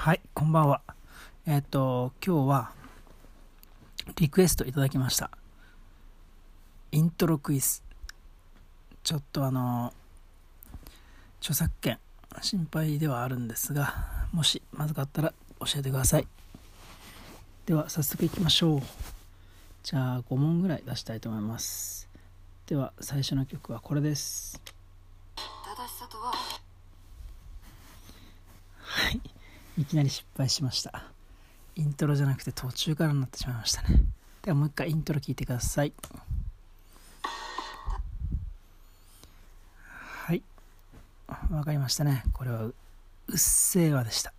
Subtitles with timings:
[0.00, 0.80] はい、こんばんは。
[1.46, 2.72] えっ、と、今日は、
[4.16, 5.30] リクエストいただきました。
[6.90, 7.82] イントロクイズ。
[9.02, 9.92] ちょっとあの、
[11.40, 11.98] 著作権、
[12.40, 13.92] 心配ではあるんですが、
[14.32, 16.26] もしまずかったら教えてください。
[17.66, 18.82] では、早速いきましょう。
[19.82, 22.08] じゃあ、5問ぐらい出したいと思います。
[22.66, 24.79] では、最初の曲はこれです。
[29.80, 31.04] いきなり失敗しました。
[31.74, 34.02] イントロじゃなくて途中からになってしまいましたね。
[34.42, 35.92] ではもう一回イントロ聞いてください。
[40.26, 40.42] はい。
[41.50, 42.24] わかりましたね。
[42.34, 42.74] これはう
[43.28, 44.34] うっせぇわでした。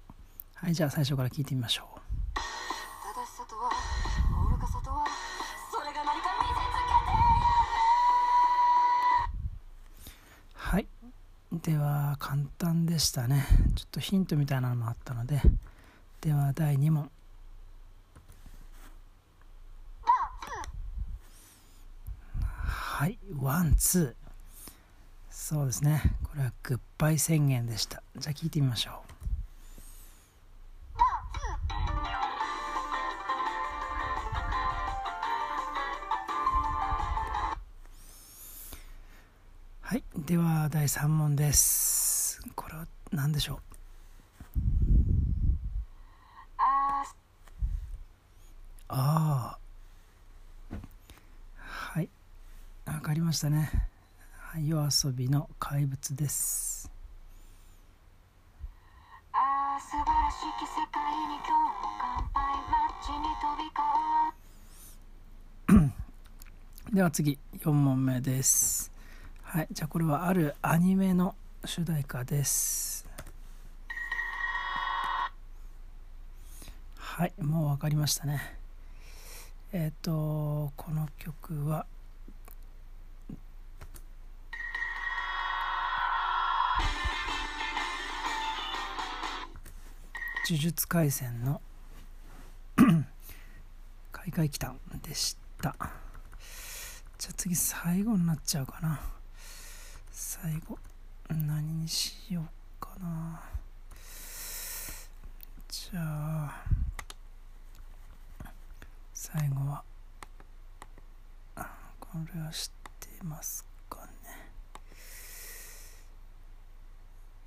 [0.53, 1.90] はい、じゃあ最初から聞いてみましょう。
[11.71, 13.45] ては、簡単でしたね。
[13.75, 15.41] ちょっとヒントみたいなのもあったので。
[16.19, 17.09] では、第2問。
[22.43, 23.17] はい。
[23.39, 24.31] one、two。
[25.31, 26.01] そうですね。
[26.23, 28.03] これはグッバイ宣言でした。
[28.17, 29.10] じゃあ聞いてみましょう。
[39.91, 40.03] はい。
[40.25, 42.39] では、第3問です。
[42.55, 43.57] これは何でしょう？
[46.57, 47.03] あ
[48.87, 49.57] あ
[50.71, 50.75] あ。
[51.57, 52.07] はい。
[52.85, 53.69] わかりましたね。
[54.37, 54.69] はい。
[54.69, 56.89] 夜遊びの怪物です。
[59.33, 62.55] あ素晴らしき世界に今日も乾杯
[63.03, 63.65] 街に飛び
[65.75, 65.91] 交
[66.91, 68.89] うでは次、4問目です。
[69.53, 69.67] はい。
[69.69, 71.35] じゃあこれはあるアニメの
[71.65, 73.05] 主題歌です。
[76.95, 77.33] はい。
[77.37, 78.41] もうわかりましたね。
[79.73, 81.85] えっ、と、この曲は、
[90.47, 91.59] 呪術廻戦の
[94.13, 95.75] 開会期間でした。
[97.17, 99.20] じゃあ次最後になっちゃうかな。
[100.41, 100.75] 最後、
[101.29, 102.45] 何にしよう
[102.79, 103.43] かな。
[105.69, 106.63] じゃあ、
[109.13, 109.83] 最後は、
[111.99, 112.69] これは知っ
[112.99, 114.11] てますかね。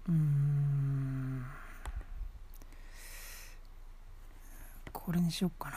[0.08, 1.44] うん。
[4.92, 5.76] これにしようかな。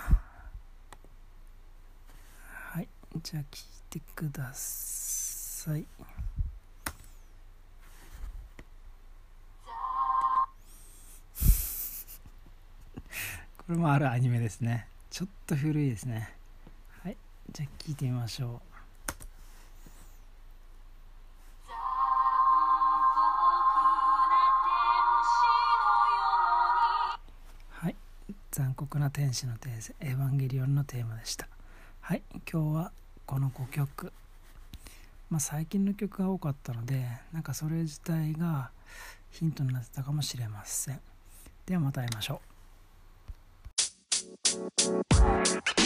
[2.75, 2.88] はい。
[3.23, 5.88] じゃあ聞いてください。
[13.73, 14.88] れもあるアニメですね。
[15.09, 16.33] ちょっと古いですね。
[17.03, 17.17] はい。
[17.51, 18.50] じゃあ聞いてみましょう。
[27.69, 27.95] はい。
[28.51, 31.47] 残酷な天使のテーゼ、エヴァンゲリオンのテーマでした。
[32.00, 32.22] はい。
[32.51, 32.91] 今日は
[33.25, 34.13] この5曲。
[35.29, 38.72] まあ最近の曲が多かったので、なんかそれ自体が
[39.31, 41.01] ヒントになってたかもしれません。
[41.66, 42.56] ではまた会いましょう。
[44.57, 45.76] Thank you.